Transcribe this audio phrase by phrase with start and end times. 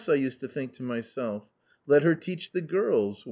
[0.09, 1.47] I used to think to myself.
[1.85, 3.19] "Let her teach the girls.